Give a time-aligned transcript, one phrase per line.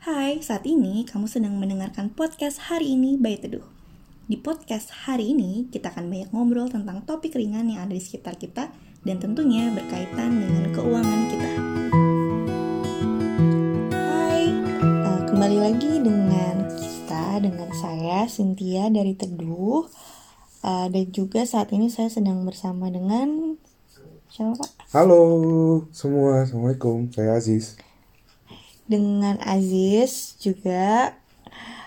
[0.00, 3.68] Hai, saat ini kamu sedang mendengarkan podcast hari ini by Teduh.
[4.32, 8.40] Di podcast hari ini, kita akan banyak ngobrol tentang topik ringan yang ada di sekitar
[8.40, 8.72] kita
[9.04, 11.50] dan tentunya berkaitan dengan keuangan kita.
[13.92, 14.48] Hai,
[15.04, 19.84] uh, kembali lagi dengan kita, dengan saya Cynthia dari Teduh.
[20.64, 23.60] Uh, dan juga saat ini saya sedang bersama dengan
[24.32, 24.64] siapa?
[24.96, 25.20] Halo
[25.92, 27.76] semua, Assalamualaikum, saya Aziz
[28.90, 31.14] dengan Aziz juga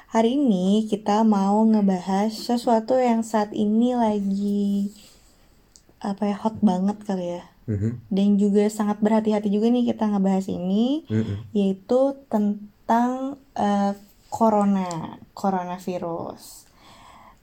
[0.08, 4.88] hari ini kita mau ngebahas sesuatu yang saat ini lagi
[6.00, 7.92] apa ya hot banget kali ya mm-hmm.
[8.08, 11.38] dan juga sangat berhati-hati juga nih kita ngebahas ini mm-hmm.
[11.52, 13.92] yaitu tentang uh,
[14.32, 16.72] corona coronavirus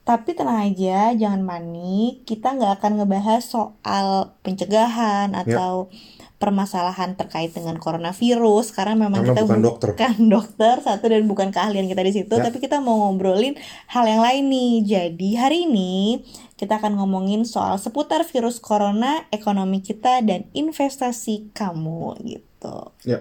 [0.08, 7.52] tapi tenang aja jangan panik kita nggak akan ngebahas soal pencegahan atau yep permasalahan terkait
[7.52, 9.88] dengan coronavirus karena memang karena kita bukan dokter.
[9.92, 12.48] bukan dokter satu dan bukan keahlian kita di situ ya.
[12.48, 13.60] tapi kita mau ngobrolin
[13.92, 16.24] hal yang lain nih jadi hari ini
[16.56, 23.20] kita akan ngomongin soal seputar virus corona ekonomi kita dan investasi kamu gitu ya.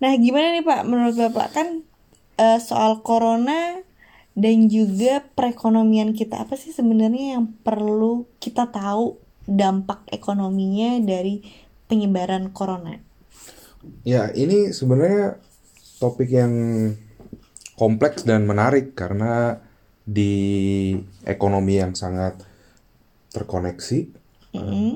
[0.00, 1.68] nah gimana nih pak menurut bapak kan
[2.40, 3.84] uh, soal corona
[4.32, 11.44] dan juga perekonomian kita apa sih sebenarnya yang perlu kita tahu dampak ekonominya dari
[11.86, 13.00] penyebaran corona?
[14.04, 15.40] Ya, ini sebenarnya
[16.00, 16.52] topik yang
[17.76, 19.60] kompleks dan menarik karena
[20.04, 22.40] di ekonomi yang sangat
[23.32, 23.98] terkoneksi.
[24.54, 24.90] Mm -hmm.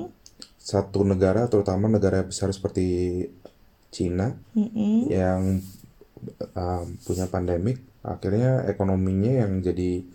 [0.57, 3.25] Satu negara, terutama negara besar seperti
[3.89, 4.97] Cina, mm -hmm.
[5.09, 5.41] yang
[6.53, 10.05] um, punya pandemik, akhirnya ekonominya yang jadi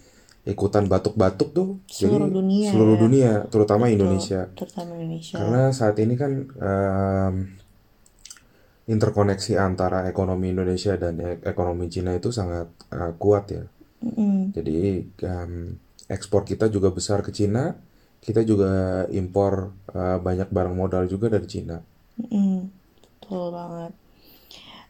[0.44, 1.68] ikutan batuk-batuk tuh.
[1.88, 4.40] Seluruh jadi dunia seluruh dunia terutama Betul, Indonesia.
[4.52, 5.36] terutama Indonesia.
[5.40, 7.34] Karena saat ini kan um,
[8.84, 13.64] interkoneksi antara ekonomi Indonesia dan e ekonomi Cina itu sangat uh, kuat ya.
[14.04, 15.80] Mm jadi um,
[16.12, 17.72] ekspor kita juga besar ke Cina.
[18.24, 21.80] Kita juga impor uh, banyak barang modal juga dari Cina.
[22.20, 22.68] Mm
[23.24, 23.96] betul banget.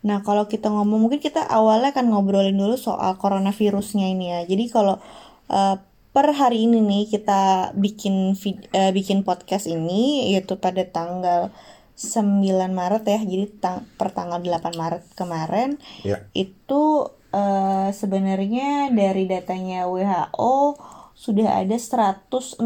[0.05, 4.41] Nah, kalau kita ngomong mungkin kita awalnya kan ngobrolin dulu soal coronavirusnya ini ya.
[4.45, 5.01] Jadi kalau
[5.49, 5.77] uh,
[6.15, 11.51] per hari ini nih kita bikin vid, uh, bikin podcast ini yaitu pada tanggal
[11.99, 13.21] 9 Maret ya.
[13.23, 16.23] Jadi tang per tanggal 8 Maret kemarin yeah.
[16.31, 20.79] itu uh, sebenarnya dari datanya WHO
[21.15, 22.59] sudah ada 106.000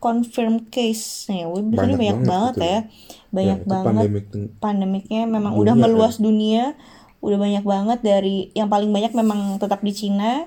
[0.00, 1.48] confirm case nih.
[1.48, 2.78] Wih, banyak, banyak banget, ya.
[3.32, 3.88] Banyak ya, banget.
[3.88, 4.26] Pandemik,
[4.60, 6.24] pandemiknya memang dunia, udah meluas kan?
[6.28, 6.64] dunia.
[7.24, 10.44] Udah banyak banget dari yang paling banyak memang tetap di Cina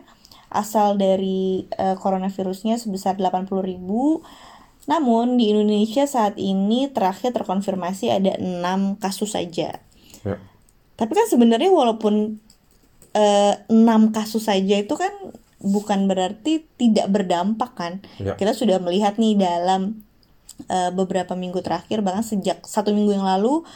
[0.48, 4.24] asal dari uh, coronavirusnya sebesar 80 ribu.
[4.88, 9.84] Namun di Indonesia saat ini terakhir terkonfirmasi ada 6 kasus saja.
[10.24, 10.38] Ya.
[10.96, 12.40] Tapi kan sebenarnya walaupun
[13.12, 15.12] uh, eh, 6 kasus saja itu kan
[15.60, 17.94] bukan berarti tidak berdampak kan.
[18.18, 18.40] Ya.
[18.40, 20.08] Kita sudah melihat nih dalam
[20.72, 23.68] uh, beberapa minggu terakhir bahkan sejak satu minggu yang lalu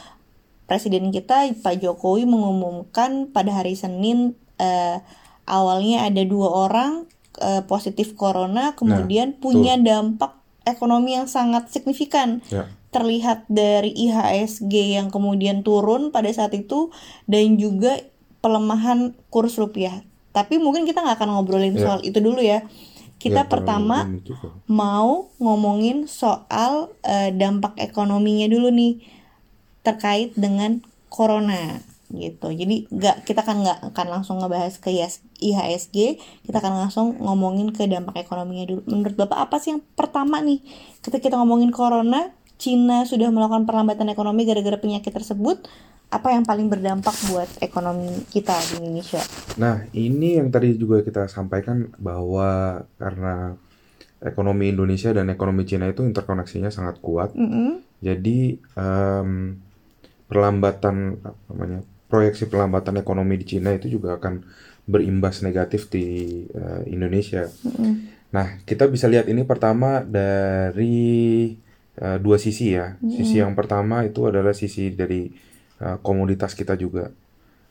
[0.71, 5.03] presiden kita Pak Jokowi mengumumkan pada hari Senin uh,
[5.51, 7.11] awalnya ada dua orang
[7.43, 9.83] uh, positif corona kemudian nah, punya tuh.
[9.83, 10.31] dampak
[10.63, 12.71] ekonomi yang sangat signifikan ya.
[12.95, 16.95] terlihat dari IHSG yang kemudian turun pada saat itu
[17.27, 17.99] dan juga
[18.39, 21.83] pelemahan kurs rupiah tapi mungkin kita nggak akan ngobrolin ya.
[21.83, 22.63] soal itu dulu ya
[23.21, 24.09] kita ya, pertama
[24.65, 28.97] mau ngomongin soal uh, dampak ekonominya dulu nih
[29.85, 30.81] terkait dengan
[31.11, 31.85] corona
[32.15, 32.51] gitu.
[32.51, 34.91] Jadi nggak kita kan nggak akan langsung ngebahas ke
[35.41, 35.97] IHSG
[36.45, 38.81] kita akan langsung ngomongin ke dampak ekonominya dulu.
[38.87, 40.59] Menurut bapak apa sih yang pertama nih
[40.99, 45.65] ketika kita ngomongin corona Cina sudah melakukan perlambatan ekonomi gara-gara penyakit tersebut
[46.11, 49.23] apa yang paling berdampak buat ekonomi kita di Indonesia?
[49.55, 53.55] Nah ini yang tadi juga kita sampaikan bahwa karena
[54.21, 57.33] ekonomi Indonesia dan ekonomi Cina itu interkoneksinya sangat kuat.
[57.33, 57.69] Mm -hmm.
[58.03, 58.39] jadi
[58.77, 59.57] um,
[60.31, 61.79] perlambatan apa namanya
[62.11, 64.43] proyeksi pelambatan ekonomi di Cina itu juga akan
[64.83, 67.47] berimbas negatif di uh, Indonesia.
[67.47, 67.93] Mm-hmm.
[68.35, 71.55] Nah, kita bisa lihat ini pertama dari
[72.03, 72.99] uh, dua sisi ya.
[72.99, 73.11] Mm-hmm.
[73.15, 75.31] Sisi yang pertama itu adalah sisi dari
[75.79, 77.07] uh, komoditas kita juga.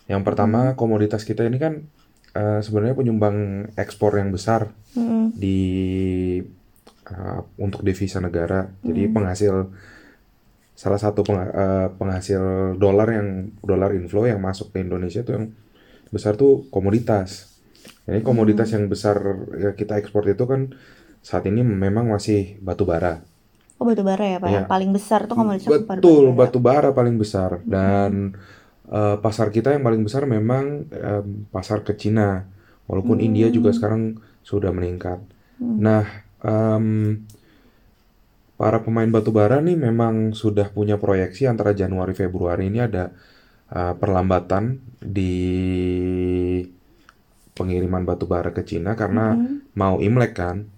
[0.09, 0.79] Yang pertama mm-hmm.
[0.81, 1.85] komoditas kita ini kan
[2.35, 5.25] uh, sebenarnya penyumbang ekspor yang besar mm-hmm.
[5.37, 5.61] di
[7.13, 8.65] uh, untuk devisa negara.
[8.65, 8.87] Mm-hmm.
[8.87, 9.55] Jadi penghasil
[10.81, 12.41] salah satu eh, penghasil
[12.81, 15.53] dolar yang dolar inflow yang masuk ke Indonesia itu yang
[16.09, 17.61] besar tuh komoditas.
[18.09, 18.75] Ini komoditas hmm.
[18.81, 19.17] yang besar
[19.61, 20.73] ya kita ekspor itu kan
[21.21, 23.21] saat ini memang masih batu bara.
[23.77, 24.49] Oh batu bara ya pak?
[24.49, 24.65] Ya.
[24.65, 28.41] Paling besar tuh komoditas Betul batu bara paling besar dan
[28.89, 32.49] uh, pasar kita yang paling besar memang um, pasar ke Cina.
[32.89, 33.27] Walaupun hmm.
[33.29, 35.21] India juga sekarang sudah meningkat.
[35.61, 35.77] Hmm.
[35.77, 36.05] Nah,
[36.41, 37.21] um,
[38.61, 43.09] para pemain batubara nih memang sudah punya proyeksi antara Januari Februari ini ada
[43.73, 45.33] uh, perlambatan di
[47.57, 49.81] pengiriman batubara ke Cina karena mm-hmm.
[49.81, 50.69] mau Imlek kan.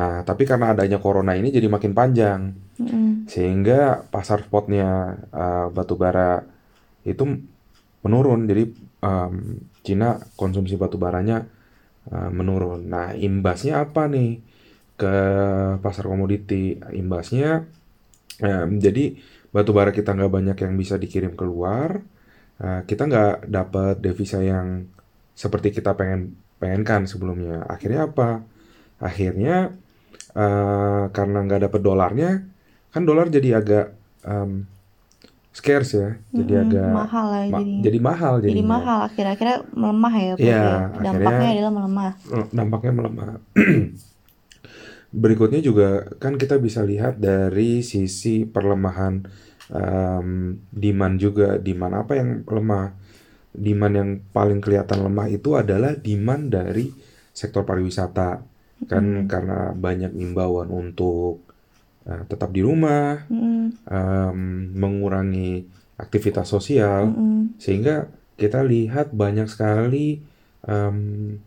[0.00, 2.56] Nah, tapi karena adanya corona ini jadi makin panjang.
[2.80, 3.28] Mm-hmm.
[3.28, 6.40] Sehingga pasar spotnya uh, batubara
[7.04, 7.36] itu
[8.00, 8.48] menurun.
[8.48, 8.64] Jadi
[9.04, 11.44] um, Cina konsumsi batubaranya
[12.08, 12.88] uh, menurun.
[12.88, 14.40] Nah, imbasnya apa nih
[14.96, 15.14] ke
[15.80, 16.76] pasar komoditi?
[16.80, 17.64] Imbasnya
[18.42, 19.16] um, jadi
[19.52, 22.02] batubara kita nggak banyak yang bisa dikirim keluar.
[22.56, 24.88] Uh, kita nggak dapat devisa yang
[25.36, 27.64] seperti kita pengen pengenkan sebelumnya.
[27.68, 28.40] Akhirnya apa?
[28.96, 29.76] Akhirnya
[30.32, 32.30] uh, karena nggak dapet dolarnya,
[32.92, 33.92] kan dolar jadi agak
[34.24, 34.64] um,
[35.56, 39.58] scarce ya, jadi hmm, agak mahal ya, ma jadi, jadi mahal jadi Jadi mahal akhir-akhirnya
[39.72, 40.32] melemah ya.
[40.36, 40.64] Iya,
[41.00, 42.12] dampaknya adalah melemah.
[42.52, 43.26] Dampaknya melemah.
[45.16, 49.24] Berikutnya juga kan kita bisa lihat dari sisi perlemahan
[49.72, 53.06] um, demand juga, demand apa yang lemah
[53.56, 56.92] demand yang paling kelihatan lemah itu adalah demand dari
[57.32, 58.44] sektor pariwisata
[58.84, 59.26] kan hmm.
[59.26, 61.40] karena banyak imbauan untuk
[62.04, 63.88] uh, tetap di rumah hmm.
[63.88, 64.38] um,
[64.76, 65.64] mengurangi
[65.96, 67.56] aktivitas sosial hmm.
[67.56, 70.20] sehingga kita lihat banyak sekali
[70.68, 71.40] um,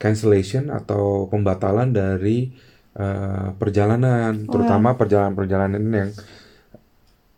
[0.00, 2.48] cancellation atau pembatalan dari
[2.96, 6.10] uh, perjalanan oh, terutama perjalanan-perjalanan yang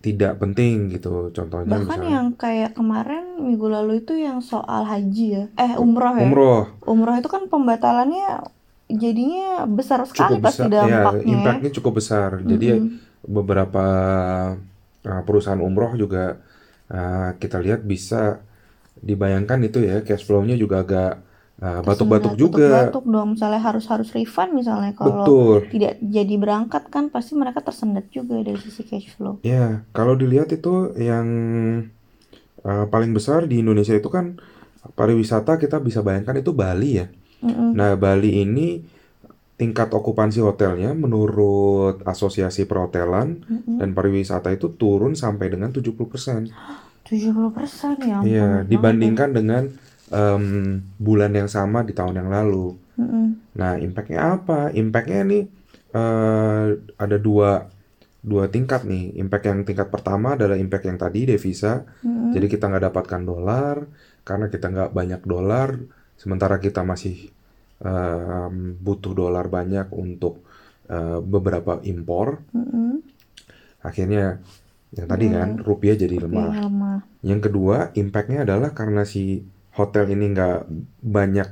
[0.02, 1.34] tidak penting gitu.
[1.34, 2.10] Contohnya bahkan misalnya.
[2.14, 5.44] yang kayak kemarin minggu lalu itu yang soal haji ya.
[5.58, 6.26] Eh umroh ya.
[6.26, 6.62] Umroh.
[6.86, 8.46] Umroh itu kan pembatalannya
[8.86, 12.30] jadinya besar sekali cukup pasti besar, dampaknya ya, impactnya cukup besar.
[12.30, 12.50] Mm -hmm.
[12.50, 12.68] jadi
[13.22, 13.86] beberapa
[15.06, 16.38] uh, perusahaan umroh juga
[16.90, 18.42] uh, kita lihat bisa
[19.02, 21.12] dibayangkan itu ya cash flow-nya juga agak
[21.62, 22.90] Nah, batuk-batuk juga.
[22.90, 25.70] Batuk dong, misalnya harus harus refund misalnya kalau Betul.
[25.70, 29.38] tidak jadi berangkat kan pasti mereka tersendat juga dari sisi cash flow.
[29.46, 31.26] Ya, kalau dilihat itu yang
[32.66, 34.42] uh, paling besar di Indonesia itu kan
[34.98, 37.06] pariwisata kita bisa bayangkan itu Bali ya.
[37.46, 37.70] Mm -mm.
[37.78, 38.82] Nah, Bali ini
[39.54, 43.78] tingkat okupansi hotelnya menurut Asosiasi Perhotelan mm -mm.
[43.78, 45.94] dan Pariwisata itu turun sampai dengan 70%.
[45.94, 46.50] 70%
[48.10, 48.18] ya.
[48.26, 49.70] Iya, dibandingkan dengan
[50.12, 52.76] um, bulan yang sama di tahun yang lalu.
[53.00, 53.26] Mm-hmm.
[53.56, 54.70] Nah, impactnya apa?
[54.76, 55.44] Impactnya nih
[55.96, 57.66] uh, ada dua
[58.22, 59.18] dua tingkat nih.
[59.18, 61.82] Impact yang tingkat pertama adalah impact yang tadi devisa.
[62.04, 62.30] Mm-hmm.
[62.36, 63.76] Jadi kita nggak dapatkan dolar
[64.22, 65.74] karena kita nggak banyak dolar,
[66.14, 67.34] sementara kita masih
[67.82, 70.46] um, butuh dolar banyak untuk
[70.86, 72.44] uh, beberapa impor.
[72.54, 72.92] Mm-hmm.
[73.82, 74.38] Akhirnya
[74.92, 75.32] yang tadi mm.
[75.32, 76.68] kan rupiah jadi lemah.
[76.68, 76.98] lemah.
[77.24, 79.42] Yang kedua impactnya adalah karena si
[79.72, 80.68] hotel ini nggak
[81.00, 81.48] banyak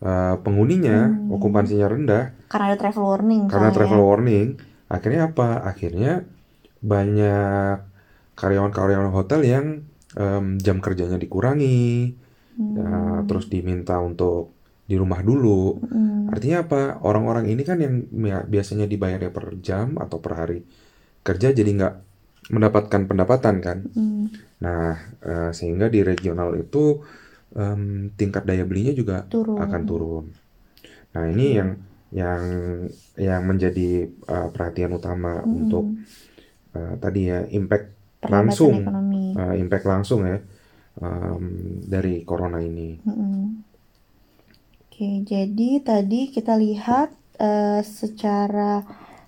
[0.00, 1.34] uh, penghuninya, hmm.
[1.36, 2.24] okupansinya rendah.
[2.48, 3.42] Karena ada travel warning.
[3.48, 4.46] Karena travel warning,
[4.88, 5.64] akhirnya apa?
[5.64, 6.24] Akhirnya
[6.80, 7.76] banyak
[8.36, 9.66] karyawan-karyawan hotel yang
[10.16, 12.16] um, jam kerjanya dikurangi,
[12.60, 12.74] hmm.
[12.76, 12.90] ya,
[13.24, 14.56] terus diminta untuk
[14.86, 15.82] di rumah dulu.
[15.82, 16.30] Hmm.
[16.30, 17.02] Artinya apa?
[17.02, 18.06] Orang-orang ini kan yang
[18.46, 20.60] biasanya dibayarnya per jam atau per hari
[21.26, 21.94] kerja jadi nggak
[22.54, 23.78] mendapatkan pendapatan kan.
[23.90, 24.30] Hmm.
[24.62, 24.94] Nah,
[25.26, 27.02] uh, sehingga di regional itu
[27.54, 29.60] um, tingkat daya belinya juga turun.
[29.60, 30.24] akan turun.
[31.14, 31.56] Nah ini hmm.
[31.56, 31.70] yang
[32.16, 32.42] yang
[33.18, 35.52] yang menjadi uh, perhatian utama hmm.
[35.66, 35.84] untuk
[36.74, 37.94] uh, tadi ya impact
[38.26, 38.82] langsung,
[39.36, 40.38] uh, impact langsung ya
[41.02, 41.44] um,
[41.84, 42.98] dari corona ini.
[43.04, 43.62] Hmm.
[44.86, 48.80] Oke, jadi tadi kita lihat uh, secara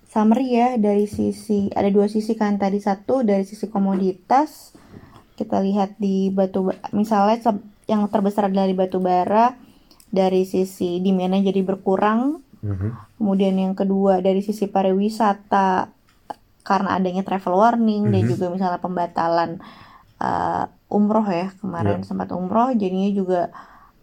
[0.09, 4.73] summary ya dari sisi ada dua sisi kan tadi satu dari sisi komoditas
[5.37, 9.57] kita lihat di batu misalnya yang terbesar dari batu bara
[10.13, 13.17] dari sisi demandnya jadi berkurang mm-hmm.
[13.17, 15.89] kemudian yang kedua dari sisi pariwisata
[16.61, 18.13] karena adanya travel warning mm-hmm.
[18.13, 19.51] dan juga misalnya pembatalan
[20.21, 22.07] uh, umroh ya kemarin yeah.
[22.07, 23.41] sempat umroh jadinya juga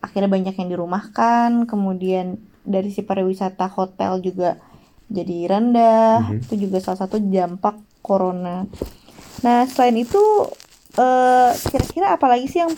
[0.02, 4.58] akhirnya banyak yang dirumahkan kemudian dari si pariwisata hotel juga
[5.06, 6.42] jadi rendah mm-hmm.
[6.42, 8.66] itu juga salah satu dampak corona
[9.46, 10.18] nah selain itu
[10.98, 12.72] uh, kira-kira apalagi sih yang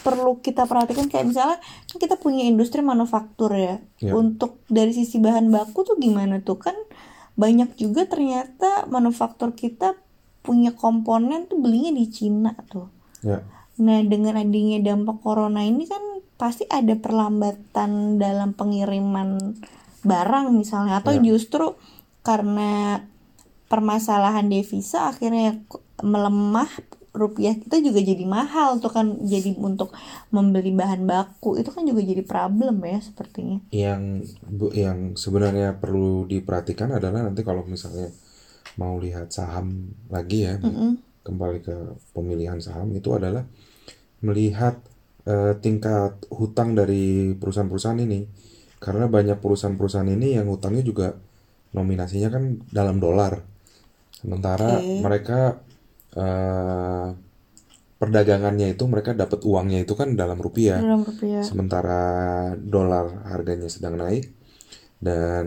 [0.00, 3.78] perlu kita perhatikan kayak misalnya kan kita punya industri manufaktur ya.
[4.00, 4.16] ya.
[4.16, 6.76] Untuk dari sisi bahan baku tuh gimana tuh kan
[7.36, 9.96] banyak juga ternyata manufaktur kita
[10.40, 12.88] punya komponen tuh belinya di Cina tuh.
[13.20, 13.44] Ya.
[13.80, 16.00] Nah dengan adanya dampak corona ini kan
[16.40, 19.56] pasti ada perlambatan dalam pengiriman
[20.00, 21.20] barang misalnya atau ya.
[21.20, 21.76] justru
[22.24, 23.04] karena
[23.68, 25.60] permasalahan devisa akhirnya
[26.00, 26.68] melemah
[27.10, 29.90] rupiah kita juga jadi mahal tuh kan jadi untuk
[30.30, 34.22] membeli bahan baku itu kan juga jadi problem ya sepertinya yang
[34.74, 38.14] yang sebenarnya perlu diperhatikan adalah nanti kalau misalnya
[38.78, 40.90] mau lihat saham lagi ya mm -mm.
[41.26, 41.76] kembali ke
[42.14, 43.42] pemilihan saham itu adalah
[44.22, 44.78] melihat
[45.26, 48.30] uh, tingkat hutang dari perusahaan-perusahaan ini
[48.80, 51.08] karena banyak perusahaan-perusahaan ini yang hutangnya juga
[51.74, 53.42] nominasinya kan dalam dolar
[54.20, 55.00] sementara okay.
[55.00, 55.38] mereka
[56.16, 57.08] uh,
[58.00, 60.80] perdagangannya itu mereka dapat uangnya itu kan dalam rupiah.
[60.80, 61.44] Dalam rupiah.
[61.44, 62.02] Sementara
[62.56, 64.32] dolar harganya sedang naik
[64.96, 65.46] dan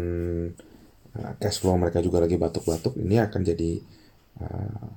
[1.17, 3.71] uh, cash flow mereka juga lagi batuk-batuk, ini akan jadi
[4.39, 4.87] uh,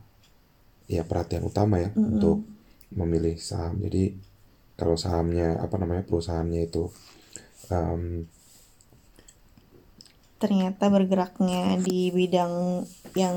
[0.87, 2.11] ya perhatian utama ya mm -hmm.
[2.13, 2.39] untuk
[2.95, 3.81] memilih saham.
[3.83, 4.15] Jadi
[4.77, 6.93] kalau sahamnya apa namanya perusahaannya itu
[7.73, 8.29] um,
[10.37, 12.85] ternyata bergeraknya di bidang
[13.17, 13.37] yang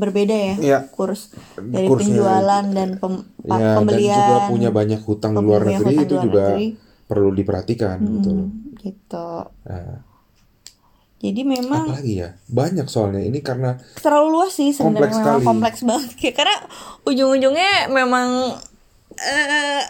[0.00, 0.78] berbeda ya, ya.
[0.88, 3.14] kurs dari Kursnya, penjualan dan pem,
[3.44, 6.66] ya, pembelian dan juga punya banyak hutang di luar negeri itu juga negeri.
[7.04, 8.32] perlu diperhatikan hmm, gitu
[8.80, 9.28] gitu.
[9.68, 10.00] Nah.
[11.18, 12.30] jadi memang apalagi ya?
[12.46, 13.26] Banyak soalnya.
[13.26, 16.10] Ini karena terlalu luas sih sebenarnya kompleks, memang kompleks banget.
[16.38, 16.56] Karena
[17.02, 18.54] ujung-ujungnya memang
[19.18, 19.82] uh,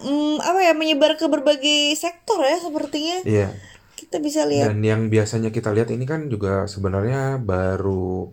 [0.00, 3.20] um, apa ya menyebar ke berbagai sektor ya sepertinya.
[3.28, 3.52] Iya
[4.12, 4.68] kita bisa lihat.
[4.68, 8.28] Dan yang biasanya kita lihat ini kan juga sebenarnya baru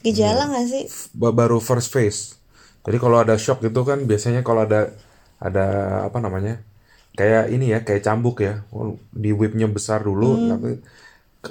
[0.00, 0.84] gejala nggak sih?
[1.12, 2.40] baru first phase.
[2.88, 4.88] Jadi kalau ada shock gitu kan biasanya kalau ada
[5.36, 5.66] ada
[6.08, 6.64] apa namanya
[7.12, 8.64] kayak ini ya kayak cambuk ya.
[8.72, 10.48] Oh, di whipnya besar dulu hmm.
[10.48, 10.70] tapi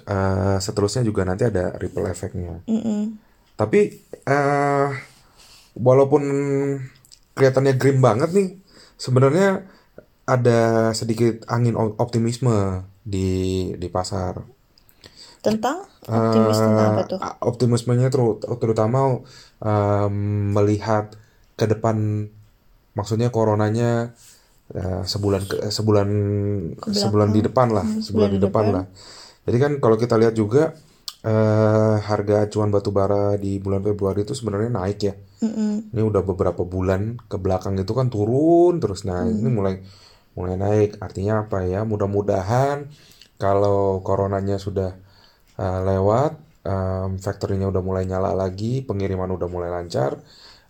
[0.05, 3.01] uh, seterusnya juga nanti ada ripple efeknya mm -mm.
[3.57, 4.93] tapi uh,
[5.73, 6.23] walaupun
[7.33, 8.49] kelihatannya grim banget nih
[8.99, 9.65] sebenarnya
[10.29, 14.39] ada sedikit angin optimisme di di pasar.
[15.39, 17.19] Tentang optimis uh, tentang apa tuh?
[17.39, 18.21] Optimismenya ter
[18.59, 19.23] terutama
[19.63, 20.15] um,
[20.51, 21.15] melihat
[21.55, 22.27] ke depan
[22.95, 24.11] maksudnya coronanya
[24.75, 26.09] uh, sebulan ke, sebulan
[26.75, 26.99] Ke belakang.
[26.99, 28.85] sebulan di depan lah, hmm, sebulan di depan, depan lah.
[29.47, 30.75] Jadi kan kalau kita lihat juga
[31.23, 35.15] uh, harga acuan batu bara di bulan Februari itu sebenarnya naik ya.
[35.39, 35.73] Mm -hmm.
[35.95, 39.07] Ini udah beberapa bulan ke belakang itu kan turun terus.
[39.07, 39.39] Nah, mm.
[39.39, 39.75] ini mulai
[40.33, 40.99] mulai naik.
[41.01, 41.85] Artinya apa ya?
[41.85, 42.89] Mudah-mudahan
[43.39, 44.99] kalau coronanya sudah
[45.55, 50.19] uh, lewat, um, factory-nya udah mulai nyala lagi, pengiriman udah mulai lancar,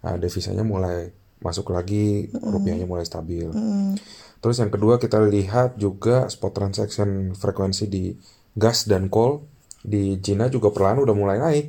[0.05, 3.47] uh, devisanya mulai masuk lagi, rupiahnya mulai stabil.
[3.47, 3.95] Mm.
[4.39, 8.15] Terus yang kedua kita lihat juga spot transaction frekuensi di
[8.55, 9.43] gas dan coal
[9.83, 11.67] di Cina juga perlahan udah mulai naik.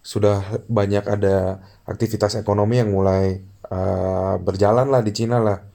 [0.00, 5.67] Sudah banyak ada aktivitas ekonomi yang mulai uh, berjalan lah di Cina lah.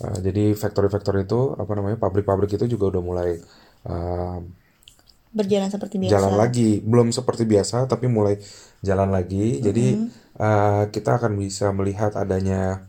[0.00, 3.30] Uh, jadi factory-factory itu apa namanya pabrik-pabrik itu juga udah mulai
[3.84, 4.40] uh,
[5.30, 6.12] berjalan seperti biasa.
[6.16, 8.40] Jalan lagi, belum seperti biasa tapi mulai
[8.82, 9.36] jalan lagi.
[9.38, 9.64] Mm -hmm.
[9.68, 9.86] Jadi
[10.40, 12.88] uh, kita akan bisa melihat adanya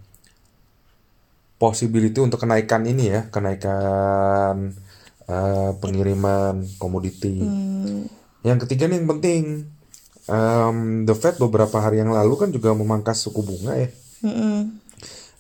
[1.62, 4.74] possibility untuk kenaikan ini ya, kenaikan
[5.30, 7.38] uh, pengiriman komoditi.
[7.44, 8.10] Mm.
[8.41, 9.44] Yang ketiga nih yang penting,
[10.25, 13.89] um, The Fed beberapa hari yang lalu kan juga memangkas suku bunga ya.
[14.25, 14.80] Mm -hmm.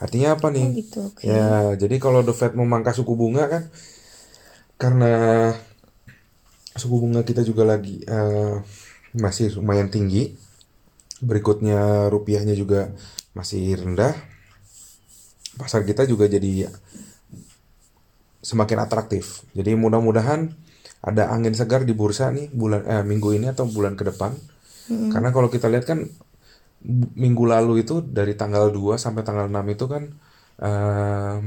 [0.01, 0.65] Artinya apa nih?
[0.65, 1.29] Oh gitu, okay.
[1.29, 3.63] Ya, jadi kalau The Fed memangkas suku bunga kan
[4.81, 5.13] karena
[6.73, 8.65] suku bunga kita juga lagi uh,
[9.13, 10.33] masih lumayan tinggi.
[11.21, 12.89] Berikutnya rupiahnya juga
[13.37, 14.17] masih rendah.
[15.53, 16.65] Pasar kita juga jadi
[18.41, 19.45] semakin atraktif.
[19.53, 20.49] Jadi mudah-mudahan
[21.05, 24.33] ada angin segar di bursa nih bulan eh, minggu ini atau bulan ke depan.
[24.89, 25.13] Hmm.
[25.13, 26.09] Karena kalau kita lihat kan
[27.15, 30.03] minggu lalu itu dari tanggal 2 sampai tanggal 6 itu kan
[30.61, 31.43] um,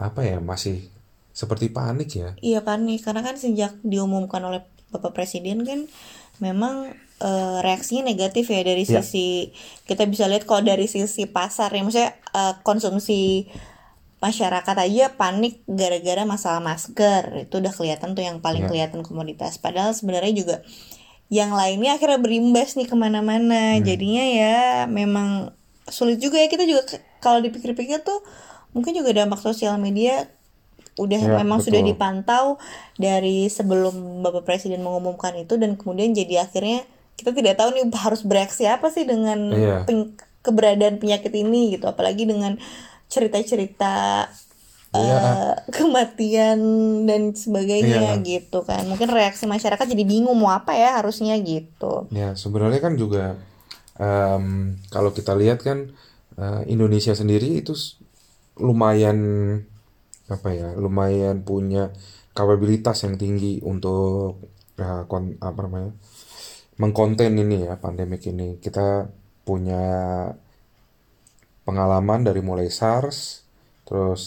[0.00, 0.88] apa ya masih
[1.30, 2.30] seperti panik ya.
[2.42, 5.86] Iya panik karena kan sejak diumumkan oleh Bapak Presiden kan
[6.42, 6.90] memang
[7.22, 8.98] uh, reaksinya negatif ya dari ya.
[8.98, 9.54] sisi
[9.86, 13.46] kita bisa lihat kalau dari sisi pasar ya maksudnya uh, konsumsi
[14.20, 18.68] masyarakat aja panik gara-gara masalah masker itu udah kelihatan tuh yang paling ya.
[18.68, 20.56] kelihatan komoditas padahal sebenarnya juga
[21.30, 23.86] yang lainnya akhirnya berimbas nih ke mana-mana hmm.
[23.86, 24.58] jadinya ya
[24.90, 25.54] memang
[25.86, 26.82] sulit juga ya kita juga
[27.22, 28.20] kalau dipikir-pikir tuh
[28.74, 30.26] mungkin juga dampak sosial media
[30.98, 31.70] udah ya, memang betul.
[31.70, 32.44] sudah dipantau
[32.98, 36.82] dari sebelum bapak presiden mengumumkan itu dan kemudian jadi akhirnya
[37.14, 39.76] kita tidak tahu nih harus bereaksi apa sih dengan ya.
[39.86, 42.56] pen keberadaan penyakit ini gitu apalagi dengan
[43.12, 44.26] cerita-cerita
[44.94, 45.18] ya.
[45.18, 46.58] uh, kematian
[47.06, 48.22] dan sebagainya ya.
[48.22, 52.94] gitu kan mungkin reaksi masyarakat jadi bingung mau apa ya harusnya gitu ya sebenarnya kan
[52.98, 53.38] juga
[53.98, 55.94] um, kalau kita lihat kan
[56.38, 57.76] uh, Indonesia sendiri itu
[58.58, 59.18] lumayan
[60.30, 61.90] apa ya lumayan punya
[62.34, 64.38] kapabilitas yang tinggi untuk
[64.78, 65.92] uh, kon, apa namanya
[66.78, 69.10] mengkonten ini ya pandemik ini kita
[69.44, 69.84] punya
[71.66, 73.46] pengalaman dari mulai SARS,
[73.90, 74.22] terus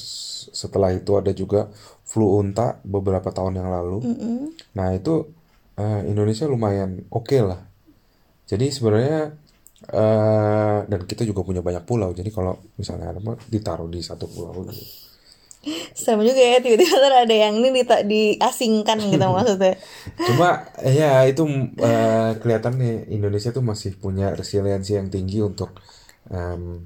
[0.52, 1.72] setelah itu ada juga
[2.04, 4.04] flu unta beberapa tahun yang lalu.
[4.04, 4.40] Mm -mm.
[4.76, 5.32] Nah itu
[5.80, 7.64] uh, Indonesia lumayan oke okay lah.
[8.44, 9.40] Jadi sebenarnya
[9.96, 12.12] uh, dan kita juga punya banyak pulau.
[12.12, 14.84] Jadi kalau misalnya ada ditaruh di satu pulau gitu.
[15.96, 19.80] Sama juga ya tiba-tiba ada yang ini di diasingkan gitu maksudnya.
[20.28, 21.48] Cuma ya itu
[21.80, 25.72] uh, kelihatan nih Indonesia tuh masih punya resiliensi yang tinggi untuk
[26.28, 26.84] um,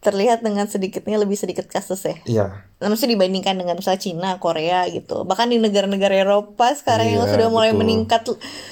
[0.00, 2.16] terlihat dengan sedikitnya lebih sedikit kasus ya.
[2.24, 2.46] Iya.
[2.80, 5.28] Nah, maksudnya dibandingkan dengan misalnya Cina, Korea gitu.
[5.28, 7.80] Bahkan di negara-negara Eropa sekarang iya, yang sudah mulai betul.
[7.84, 8.22] meningkat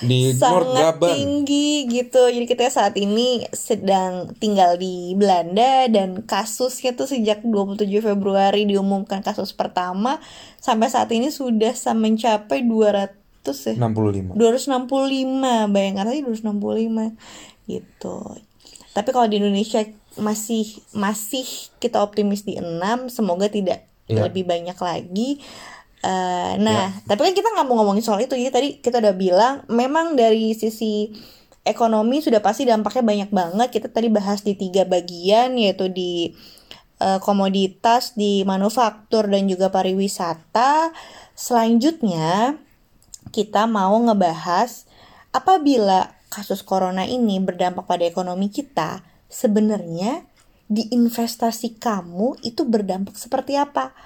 [0.01, 2.33] di sangat tinggi gitu.
[2.33, 9.21] Jadi kita saat ini sedang tinggal di Belanda dan kasusnya tuh sejak 27 Februari diumumkan
[9.21, 10.17] kasus pertama
[10.65, 13.13] sampai saat ini sudah mencapai 200
[13.45, 13.77] ya.
[13.77, 14.33] 65.
[14.33, 15.77] 265.
[15.77, 18.17] Bayangkan aja 265 gitu.
[18.97, 19.85] Tapi kalau di Indonesia
[20.19, 21.47] masih masih
[21.79, 24.25] kita optimis di 6 semoga tidak yeah.
[24.27, 25.43] lebih banyak lagi.
[25.99, 27.07] Uh, nah yeah.
[27.11, 28.35] tapi kan kita nggak mau ngomongin soal itu.
[28.35, 31.11] Ya tadi kita udah bilang memang dari sisi
[31.67, 33.69] ekonomi sudah pasti dampaknya banyak banget.
[33.71, 36.33] Kita tadi bahas di tiga bagian yaitu di
[37.03, 40.91] uh, komoditas di manufaktur dan juga pariwisata.
[41.39, 42.59] Selanjutnya
[43.31, 44.89] kita mau ngebahas
[45.31, 50.25] apabila kasus corona ini berdampak pada ekonomi kita sebenarnya
[50.69, 53.97] di investasi kamu itu berdampak seperti apa.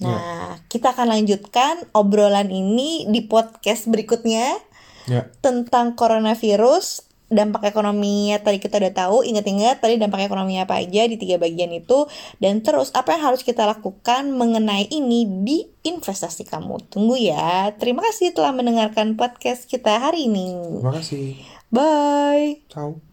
[0.00, 0.52] Nah, yeah.
[0.68, 4.60] kita akan lanjutkan obrolan ini di podcast berikutnya
[5.08, 5.24] yeah.
[5.40, 11.16] tentang coronavirus, dampak ekonominya tadi kita udah tahu, ingat-ingat tadi dampak ekonominya apa aja di
[11.16, 16.92] tiga bagian itu dan terus apa yang harus kita lakukan mengenai ini di investasi kamu.
[16.92, 17.72] Tunggu ya.
[17.76, 20.80] Terima kasih telah mendengarkan podcast kita hari ini.
[20.80, 21.40] Terima kasih.
[21.72, 22.64] Bye.
[22.68, 23.05] Ciao.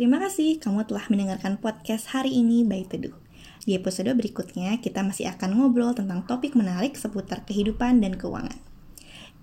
[0.00, 3.12] Terima kasih kamu telah mendengarkan podcast hari ini by Teduh.
[3.68, 8.56] Di episode berikutnya, kita masih akan ngobrol tentang topik menarik seputar kehidupan dan keuangan.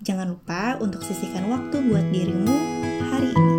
[0.02, 2.58] Jangan lupa untuk sisihkan waktu buat dirimu
[3.06, 3.57] hari ini.